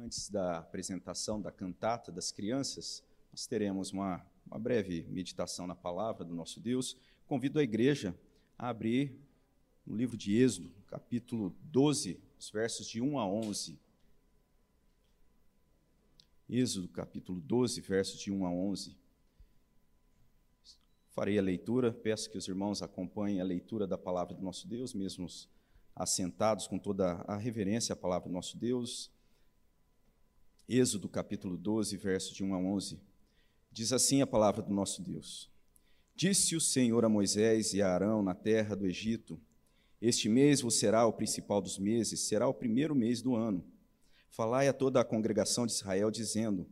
[0.00, 3.02] Antes da apresentação da cantata das crianças,
[3.32, 6.96] nós teremos uma, uma breve meditação na palavra do nosso Deus.
[7.26, 8.16] Convido a igreja
[8.56, 9.18] a abrir
[9.84, 13.76] no livro de Êxodo, capítulo 12, os versos de 1 a 11.
[16.48, 18.96] Êxodo, capítulo 12, versos de 1 a 11.
[21.08, 24.94] Farei a leitura, peço que os irmãos acompanhem a leitura da palavra do nosso Deus,
[24.94, 25.26] mesmo
[25.92, 29.10] assentados com toda a reverência à palavra do nosso Deus.
[30.70, 33.00] Êxodo, capítulo 12, versos de 1 a 11.
[33.72, 35.50] Diz assim a palavra do nosso Deus:
[36.14, 39.40] Disse o Senhor a Moisés e a Arão na terra do Egito:
[39.98, 43.64] Este mês vos será o principal dos meses, será o primeiro mês do ano.
[44.28, 46.66] Falai a toda a congregação de Israel, dizendo: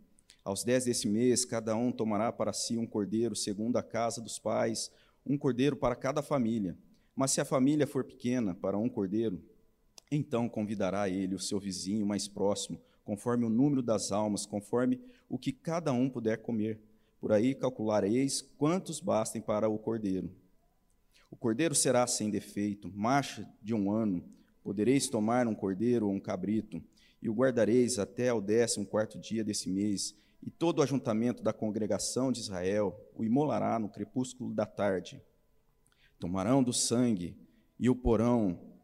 [0.45, 4.39] Aos dez desse mês, cada um tomará para si um cordeiro, segundo a casa dos
[4.39, 4.91] pais,
[5.25, 6.77] um cordeiro para cada família.
[7.15, 9.43] Mas se a família for pequena, para um cordeiro,
[10.11, 15.39] então convidará ele o seu vizinho mais próximo, conforme o número das almas, conforme o
[15.39, 16.81] que cada um puder comer.
[17.21, 20.31] Por aí calculareis quantos bastem para o cordeiro.
[21.31, 24.25] O cordeiro será sem defeito, macho de um ano.
[24.63, 26.83] Podereis tomar um cordeiro ou um cabrito
[27.23, 31.53] e o guardareis até ao décimo quarto dia desse mês, e todo o ajuntamento da
[31.53, 35.23] congregação de Israel o imolará no crepúsculo da tarde.
[36.19, 37.37] Tomarão do sangue
[37.79, 38.76] e o porão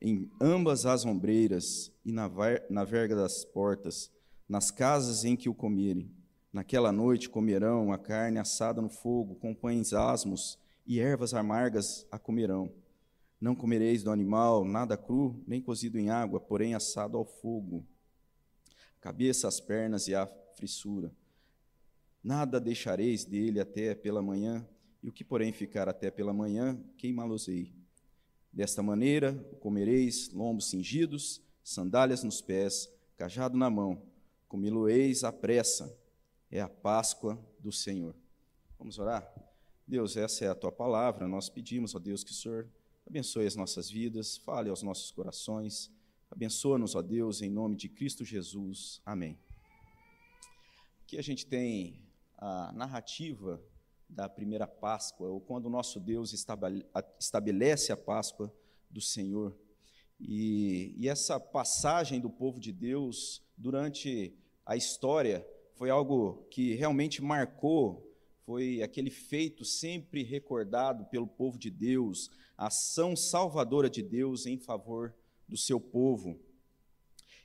[0.00, 2.30] em ambas as ombreiras e na,
[2.70, 4.10] na verga das portas,
[4.48, 6.10] nas casas em que o comerem.
[6.52, 12.18] Naquela noite comerão a carne assada no fogo, com pães asmos e ervas amargas a
[12.18, 12.72] comerão.
[13.40, 17.86] Não comereis do animal nada cru, nem cozido em água, porém assado ao fogo.
[18.98, 20.26] A cabeça, as pernas e a
[20.56, 21.12] frissura.
[22.22, 24.66] Nada deixareis dele até pela manhã,
[25.02, 27.77] e o que, porém, ficar até pela manhã, queimá-los-ei.
[28.58, 34.02] Desta maneira comereis lombos cingidos, sandálias nos pés, cajado na mão,
[34.48, 35.96] comê-lo-eis à pressa.
[36.50, 38.16] É a Páscoa do Senhor.
[38.76, 39.32] Vamos orar?
[39.86, 41.28] Deus, essa é a tua palavra.
[41.28, 42.68] Nós pedimos, ó Deus, que o Senhor
[43.06, 45.88] Abençoe as nossas vidas, fale aos nossos corações.
[46.28, 49.00] Abençoa-nos, ó Deus, em nome de Cristo Jesus.
[49.06, 49.38] Amém.
[51.04, 52.04] Aqui a gente tem
[52.36, 53.62] a narrativa
[54.08, 58.52] da primeira Páscoa, ou quando o nosso Deus estabelece a Páscoa
[58.90, 59.56] do Senhor.
[60.18, 67.22] E, e essa passagem do povo de Deus durante a história foi algo que realmente
[67.22, 68.08] marcou
[68.48, 74.56] foi aquele feito sempre recordado pelo povo de Deus, a ação salvadora de Deus em
[74.56, 75.14] favor
[75.46, 76.40] do seu povo.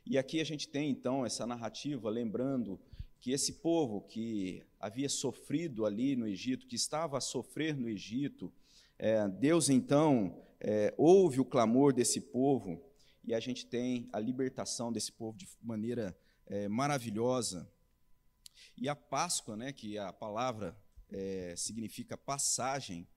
[0.05, 2.79] E aqui a gente tem então essa narrativa lembrando
[3.23, 8.51] que esse povo que havia sofrido ali no Egito, que estava a sofrer no Egito,
[8.99, 12.83] é, Deus então é, ouve o clamor desse povo
[13.23, 16.13] e a gente tem a libertação desse povo de maneira
[16.47, 17.71] é, maravilhosa.
[18.75, 20.77] E a Páscoa, né, que a palavra
[21.09, 23.07] é, significa passagem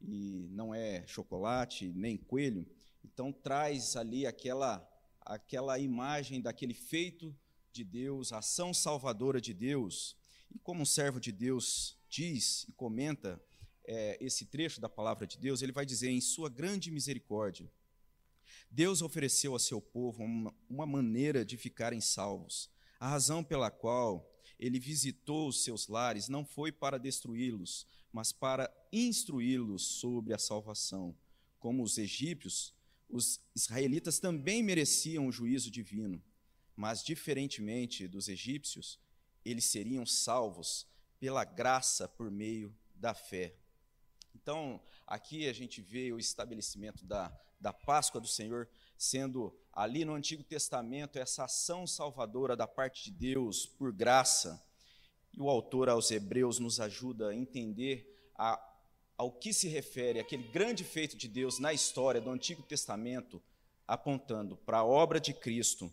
[0.00, 2.66] e não é chocolate nem coelho,
[3.04, 4.84] então traz ali aquela
[5.24, 7.32] aquela imagem daquele feito
[7.72, 10.16] de Deus, a ação salvadora de Deus.
[10.54, 13.42] E como um servo de Deus diz e comenta
[13.84, 17.70] é, esse trecho da palavra de Deus, ele vai dizer: em sua grande misericórdia,
[18.70, 24.28] Deus ofereceu a seu povo uma, uma maneira de ficarem salvos, a razão pela qual
[24.58, 31.16] ele visitou os seus lares não foi para destruí-los, mas para instruí-los sobre a salvação.
[31.58, 32.72] Como os egípcios,
[33.08, 36.22] os israelitas também mereciam o juízo divino,
[36.76, 38.98] mas, diferentemente dos egípcios,
[39.44, 40.86] eles seriam salvos
[41.18, 43.54] pela graça por meio da fé.
[44.34, 50.14] Então, aqui a gente vê o estabelecimento da, da Páscoa do Senhor sendo ali no
[50.14, 54.64] Antigo Testamento essa ação salvadora da parte de Deus por graça.
[55.32, 58.60] E o autor aos Hebreus nos ajuda a entender a,
[59.16, 63.42] ao que se refere aquele grande feito de Deus na história do Antigo Testamento,
[63.86, 65.92] apontando para a obra de Cristo,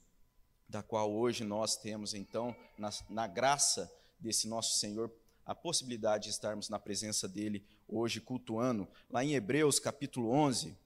[0.69, 5.11] da qual hoje nós temos, então, na, na graça desse nosso Senhor,
[5.43, 8.87] a possibilidade de estarmos na presença dele hoje cultuando.
[9.09, 10.77] Lá em Hebreus capítulo 11,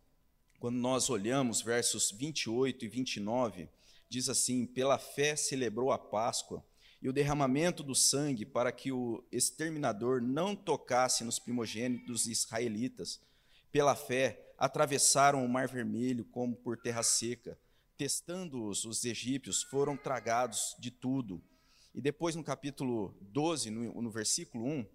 [0.58, 3.68] quando nós olhamos versos 28 e 29,
[4.08, 6.64] diz assim: Pela fé celebrou a Páscoa
[7.02, 13.20] e o derramamento do sangue para que o exterminador não tocasse nos primogênitos israelitas.
[13.70, 17.60] Pela fé, atravessaram o Mar Vermelho como por terra seca.
[17.98, 21.44] Testando-os, os egípcios foram tragados de tudo.
[21.94, 24.86] E depois, no capítulo 12, no, no versículo 1,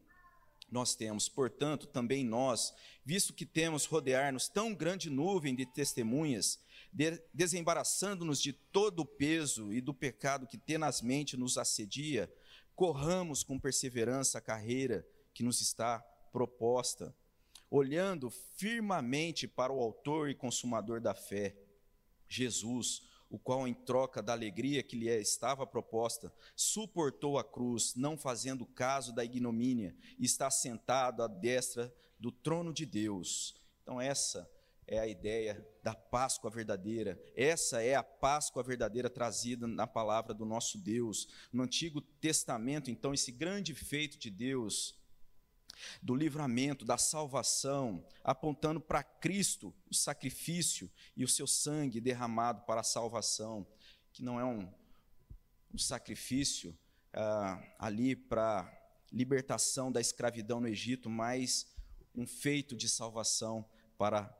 [0.70, 2.74] nós temos, portanto, também nós,
[3.04, 6.60] visto que temos rodear-nos tão grande nuvem de testemunhas,
[6.92, 12.30] de, desembaraçando-nos de todo o peso e do pecado que tenazmente nos assedia,
[12.74, 16.00] corramos com perseverança a carreira que nos está
[16.32, 17.14] proposta,
[17.70, 21.56] olhando firmemente para o Autor e Consumador da fé,
[22.28, 28.16] Jesus, o qual, em troca da alegria que lhe estava proposta, suportou a cruz, não
[28.16, 33.54] fazendo caso da ignomínia, e está sentado à destra do trono de Deus.
[33.82, 34.48] Então, essa
[34.86, 37.20] é a ideia da Páscoa verdadeira.
[37.36, 41.28] Essa é a Páscoa verdadeira trazida na palavra do nosso Deus.
[41.52, 44.97] No Antigo Testamento, então, esse grande feito de Deus
[46.02, 52.80] do livramento, da salvação, apontando para Cristo, o sacrifício e o seu sangue derramado para
[52.80, 53.66] a salvação,
[54.12, 54.68] que não é um,
[55.72, 56.76] um sacrifício
[57.12, 58.74] ah, ali para
[59.12, 61.66] libertação da escravidão no Egito, mas
[62.14, 63.64] um feito de salvação
[63.96, 64.34] para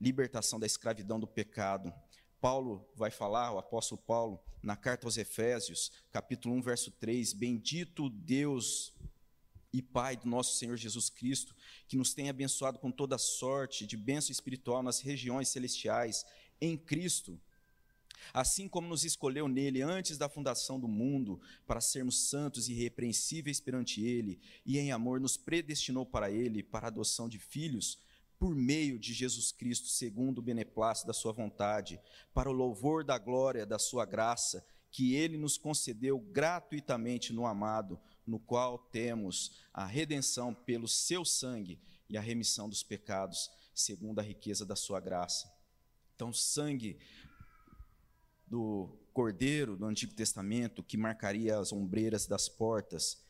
[0.00, 1.92] libertação da escravidão do pecado.
[2.40, 8.10] Paulo vai falar, o apóstolo Paulo, na carta aos Efésios, capítulo 1, verso 3: Bendito
[8.10, 8.92] Deus
[9.74, 11.52] e Pai do nosso Senhor Jesus Cristo,
[11.88, 16.24] que nos tem abençoado com toda sorte de bênção espiritual nas regiões celestiais
[16.60, 17.36] em Cristo,
[18.32, 23.58] assim como nos escolheu nele antes da fundação do mundo, para sermos santos e irrepreensíveis
[23.58, 27.98] perante ele, e em amor nos predestinou para ele, para a adoção de filhos,
[28.38, 32.00] por meio de Jesus Cristo, segundo o beneplácito da sua vontade,
[32.32, 37.98] para o louvor da glória da sua graça, que ele nos concedeu gratuitamente no amado,
[38.26, 44.22] no qual temos a redenção pelo seu sangue e a remissão dos pecados, segundo a
[44.22, 45.52] riqueza da sua graça.
[46.14, 46.98] Então, sangue
[48.46, 53.24] do cordeiro do Antigo Testamento, que marcaria as ombreiras das portas,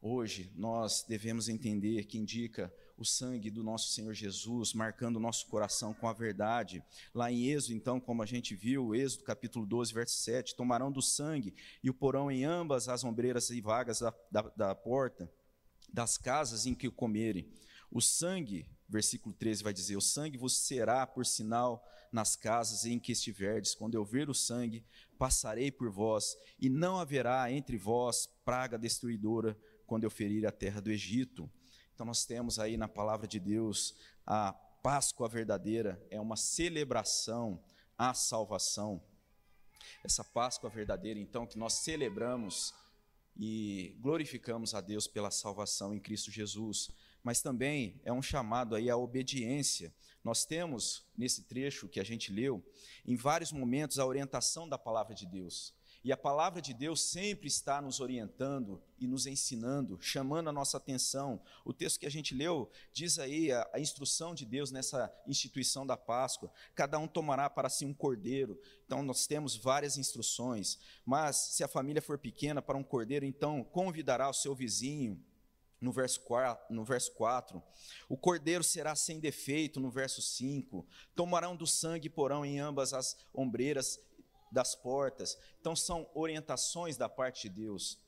[0.00, 5.46] hoje nós devemos entender que indica o sangue do nosso Senhor Jesus, marcando o nosso
[5.46, 6.82] coração com a verdade.
[7.14, 11.02] Lá em Êxodo, então, como a gente viu, Êxodo capítulo 12, verso 7, tomarão do
[11.02, 15.30] sangue e o porão em ambas as ombreiras e vagas da, da, da porta
[15.92, 17.50] das casas em que o comerem.
[17.90, 22.98] O sangue, versículo 13 vai dizer: O sangue vos será por sinal nas casas em
[22.98, 23.74] que estiverdes.
[23.74, 24.84] Quando eu ver o sangue,
[25.18, 29.56] passarei por vós, e não haverá entre vós praga destruidora
[29.86, 31.50] quando eu ferir a terra do Egito.
[31.96, 33.94] Então, nós temos aí na palavra de Deus
[34.26, 37.58] a Páscoa verdadeira, é uma celebração
[37.96, 39.02] à salvação.
[40.04, 42.74] Essa Páscoa verdadeira, então, que nós celebramos
[43.34, 46.90] e glorificamos a Deus pela salvação em Cristo Jesus,
[47.22, 49.90] mas também é um chamado aí à obediência.
[50.22, 52.62] Nós temos nesse trecho que a gente leu,
[53.06, 55.72] em vários momentos a orientação da palavra de Deus.
[56.06, 60.76] E a palavra de Deus sempre está nos orientando e nos ensinando, chamando a nossa
[60.76, 61.42] atenção.
[61.64, 65.84] O texto que a gente leu diz aí a, a, instrução de Deus nessa instituição
[65.84, 68.56] da Páscoa: cada um tomará para si um cordeiro.
[68.84, 70.78] Então, nós temos várias instruções.
[71.04, 75.20] Mas, se a família for pequena, para um cordeiro, então convidará o seu vizinho.
[75.80, 77.60] No verso, 4, no verso 4,
[78.08, 80.86] o cordeiro será sem defeito, no verso 5,
[81.16, 84.00] tomarão do sangue e porão em ambas as ombreiras
[84.50, 85.38] das portas.
[85.60, 87.98] Então, são orientações da parte de Deus.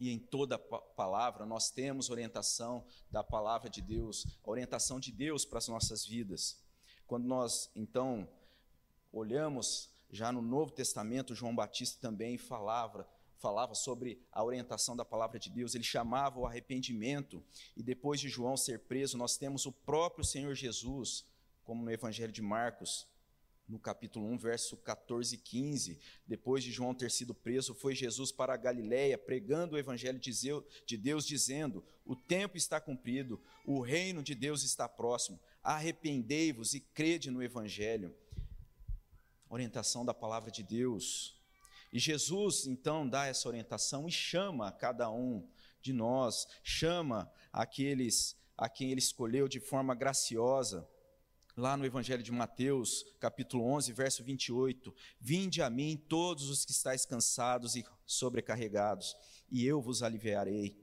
[0.00, 5.58] E em toda palavra nós temos orientação da palavra de Deus, orientação de Deus para
[5.58, 6.62] as nossas vidas.
[7.06, 8.28] Quando nós, então,
[9.12, 13.08] olhamos já no Novo Testamento, João Batista também falava,
[13.38, 17.42] falava sobre a orientação da palavra de Deus, ele chamava o arrependimento,
[17.76, 21.24] e depois de João ser preso, nós temos o próprio Senhor Jesus,
[21.64, 23.06] como no Evangelho de Marcos,
[23.68, 28.32] no capítulo 1, verso 14 e 15, depois de João ter sido preso, foi Jesus
[28.32, 34.22] para a Galiléia, pregando o evangelho de Deus, dizendo: O tempo está cumprido, o reino
[34.22, 38.14] de Deus está próximo, arrependei-vos e crede no evangelho.
[39.50, 41.36] Orientação da palavra de Deus.
[41.92, 45.46] E Jesus, então, dá essa orientação e chama cada um
[45.80, 50.86] de nós, chama aqueles a quem ele escolheu de forma graciosa
[51.58, 56.70] lá no Evangelho de Mateus, capítulo 11, verso 28, Vinde a mim todos os que
[56.70, 59.16] estáis cansados e sobrecarregados,
[59.50, 60.78] e eu vos aliviarei.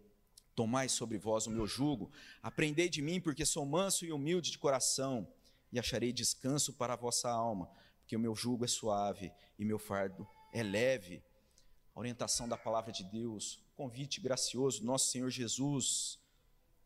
[0.54, 2.12] Tomai sobre vós o meu jugo,
[2.44, 5.26] aprendei de mim, porque sou manso e humilde de coração,
[5.72, 9.80] e acharei descanso para a vossa alma, porque o meu jugo é suave e meu
[9.80, 11.24] fardo é leve.
[11.96, 16.20] A orientação da palavra de Deus, convite gracioso, nosso Senhor Jesus,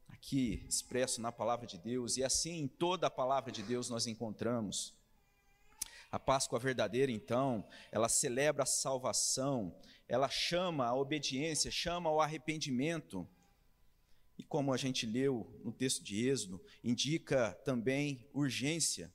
[0.10, 4.08] aqui expresso na palavra de Deus, e assim em toda a palavra de Deus nós
[4.08, 4.94] encontramos.
[6.12, 9.76] A Páscoa verdadeira, então, ela celebra a salvação,
[10.08, 13.28] ela chama a obediência, chama o arrependimento.
[14.36, 19.14] E como a gente leu no texto de Êxodo, indica também urgência.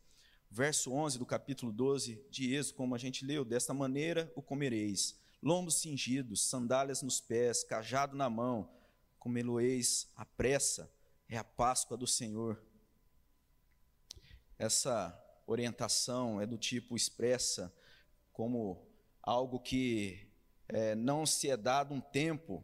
[0.49, 5.19] verso 11 do capítulo 12 de Êxodo, como a gente leu: Desta maneira o comereis,
[5.43, 8.71] lombos cingidos, sandálias nos pés, cajado na mão,
[9.25, 10.93] comê-lo-eis pressa,
[11.31, 12.63] é a Páscoa do Senhor.
[14.59, 17.75] Essa orientação é do tipo expressa
[18.35, 18.87] como
[19.23, 20.29] algo que
[20.69, 22.63] é, não se é dado um tempo,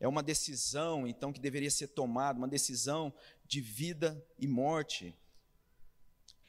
[0.00, 3.14] é uma decisão, então, que deveria ser tomada, uma decisão
[3.46, 5.14] de vida e morte,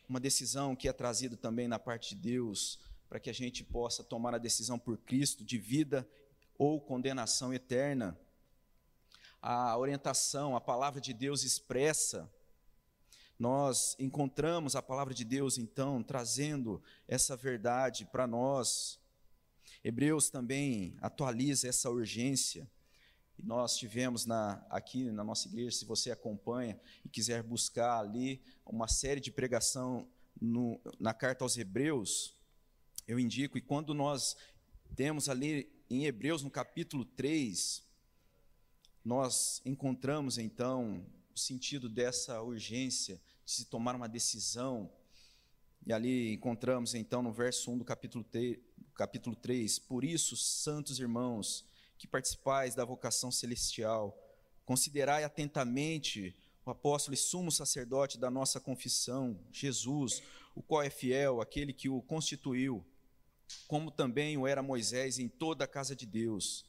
[0.07, 4.03] uma decisão que é trazida também na parte de Deus, para que a gente possa
[4.03, 6.09] tomar a decisão por Cristo de vida
[6.57, 8.19] ou condenação eterna.
[9.41, 12.29] A orientação, a palavra de Deus expressa
[13.39, 18.99] nós encontramos a palavra de Deus, então, trazendo essa verdade para nós.
[19.81, 22.69] Hebreus também atualiza essa urgência.
[23.37, 28.41] E nós tivemos na, aqui na nossa igreja, se você acompanha e quiser buscar ali
[28.65, 30.05] uma série de pregação
[30.41, 32.35] no, na carta aos Hebreus,
[33.07, 34.35] eu indico, e quando nós
[34.97, 37.81] temos ali em Hebreus, no capítulo 3,
[39.03, 44.91] nós encontramos então o sentido dessa urgência de se tomar uma decisão.
[45.85, 48.59] E ali encontramos então no verso 1 do capítulo 3,
[48.93, 51.65] capítulo 3 Por isso, santos irmãos,
[51.97, 54.17] que participais da vocação celestial,
[54.65, 60.21] considerai atentamente o apóstolo e sumo sacerdote da nossa confissão, Jesus,
[60.53, 62.85] o qual é fiel, aquele que o constituiu,
[63.67, 66.65] como também o era Moisés em toda a casa de Deus.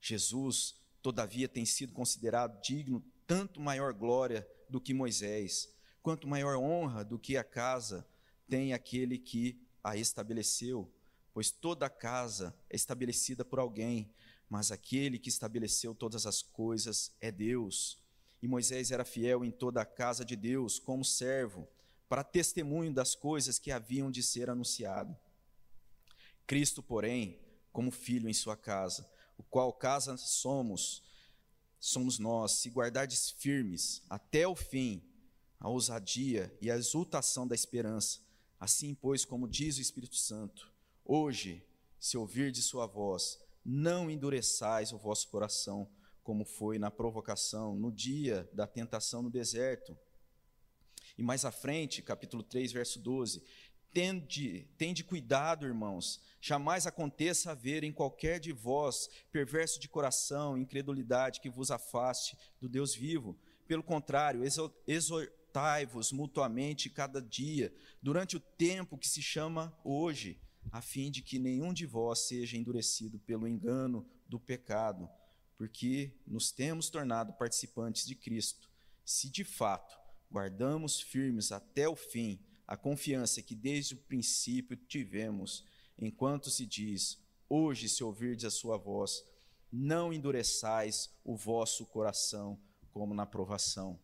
[0.00, 0.74] Jesus,
[1.06, 5.72] todavia, tem sido considerado digno tanto maior glória do que Moisés,
[6.02, 8.04] quanto maior honra do que a casa
[8.48, 10.92] tem aquele que a estabeleceu,
[11.32, 14.12] pois toda casa é estabelecida por alguém,
[14.50, 18.02] mas aquele que estabeleceu todas as coisas é Deus.
[18.42, 21.68] E Moisés era fiel em toda a casa de Deus, como servo,
[22.08, 25.16] para testemunho das coisas que haviam de ser anunciado.
[26.48, 27.38] Cristo, porém,
[27.72, 31.02] como filho em sua casa, o qual casa somos,
[31.78, 35.02] somos nós, se guardardes firmes até o fim
[35.58, 38.20] a ousadia e a exultação da esperança.
[38.58, 40.72] Assim, pois, como diz o Espírito Santo,
[41.04, 41.66] hoje,
[41.98, 45.90] se ouvirdes sua voz, não endureçais o vosso coração,
[46.22, 49.96] como foi na provocação, no dia da tentação no deserto.
[51.16, 53.42] E mais à frente, capítulo 3, verso 12:
[53.92, 61.40] Tende, tende cuidado, irmãos, jamais aconteça haver em qualquer de vós perverso de coração, incredulidade
[61.40, 63.38] que vos afaste do Deus vivo.
[63.66, 64.42] Pelo contrário,
[64.86, 70.38] exortai-vos mutuamente cada dia, durante o tempo que se chama hoje,
[70.70, 75.08] a fim de que nenhum de vós seja endurecido pelo engano do pecado,
[75.56, 78.70] porque nos temos tornado participantes de Cristo,
[79.04, 79.96] se de fato
[80.30, 85.64] guardamos firmes até o fim a confiança que desde o princípio tivemos,
[85.98, 87.18] enquanto se diz:
[87.48, 89.22] Hoje, se ouvirdes a sua voz,
[89.70, 92.58] não endureçais o vosso coração
[92.90, 93.98] como na provação.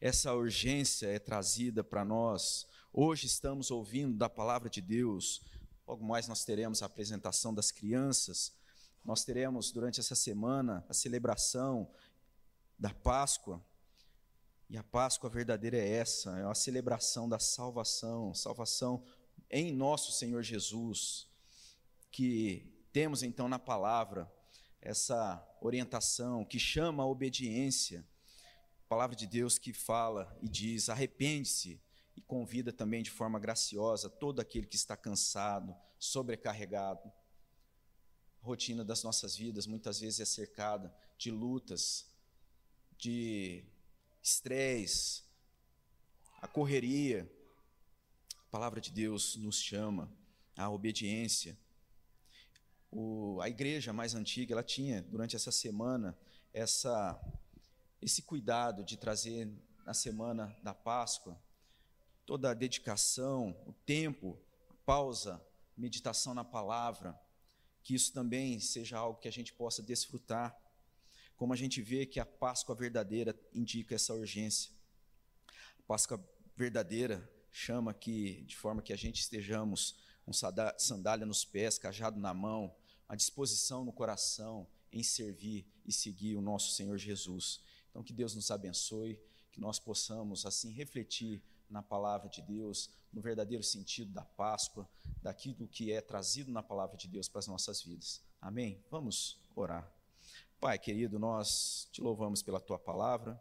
[0.00, 2.66] Essa urgência é trazida para nós.
[2.92, 5.42] Hoje estamos ouvindo da palavra de Deus.
[5.86, 8.52] Logo mais nós teremos a apresentação das crianças.
[9.04, 11.90] Nós teremos durante essa semana a celebração
[12.78, 13.64] da Páscoa.
[14.72, 19.04] E a Páscoa verdadeira é essa, é a celebração da salvação, salvação
[19.50, 21.28] em nosso Senhor Jesus,
[22.10, 24.32] que temos então na palavra
[24.80, 28.02] essa orientação que chama a obediência,
[28.88, 31.78] palavra de Deus que fala e diz: arrepende-se,
[32.16, 37.12] e convida também de forma graciosa todo aquele que está cansado, sobrecarregado.
[38.42, 42.06] A rotina das nossas vidas muitas vezes é cercada de lutas,
[42.96, 43.70] de
[44.22, 45.22] estresse,
[46.40, 47.30] a correria.
[48.38, 50.12] A palavra de Deus nos chama
[50.56, 51.58] à obediência.
[52.90, 56.16] O, a igreja mais antiga, ela tinha, durante essa semana,
[56.52, 57.18] essa
[58.02, 59.48] esse cuidado de trazer
[59.84, 61.40] na semana da Páscoa
[62.26, 64.36] toda a dedicação, o tempo,
[64.68, 65.40] a pausa,
[65.76, 67.18] meditação na palavra,
[67.82, 70.56] que isso também seja algo que a gente possa desfrutar.
[71.42, 74.70] Como a gente vê que a Páscoa verdadeira indica essa urgência.
[75.76, 76.24] A Páscoa
[76.56, 80.32] verdadeira chama que, de forma que a gente estejamos com
[80.78, 82.72] sandália nos pés, cajado na mão,
[83.08, 87.60] a disposição no coração em servir e seguir o nosso Senhor Jesus.
[87.90, 89.20] Então, que Deus nos abençoe,
[89.50, 94.88] que nós possamos, assim, refletir na palavra de Deus, no verdadeiro sentido da Páscoa,
[95.20, 98.22] daquilo que é trazido na palavra de Deus para as nossas vidas.
[98.40, 98.80] Amém?
[98.88, 100.01] Vamos orar.
[100.62, 103.36] Pai querido, nós te louvamos pela tua palavra,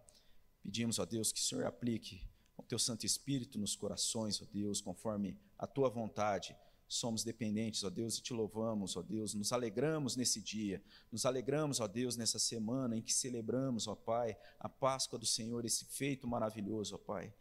[0.64, 4.82] pedimos a Deus que o Senhor aplique com teu Santo Espírito nos corações, ó Deus,
[4.82, 6.58] conforme a tua vontade.
[6.88, 11.80] Somos dependentes, ó Deus, e te louvamos, ó Deus, nos alegramos nesse dia, nos alegramos,
[11.80, 16.28] ó Deus, nessa semana em que celebramos, ó Pai, a Páscoa do Senhor, esse feito
[16.28, 17.32] maravilhoso, ó Pai.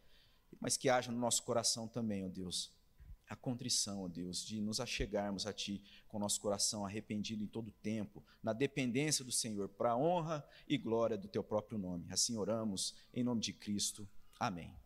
[0.59, 2.71] Mas que haja no nosso coração também, ó Deus,
[3.31, 7.69] a contrição, ó Deus, de nos achegarmos a Ti com nosso coração arrependido em todo
[7.69, 12.05] o tempo, na dependência do Senhor, para a honra e glória do Teu próprio nome.
[12.11, 14.05] Assim oramos, em nome de Cristo.
[14.37, 14.80] Amém.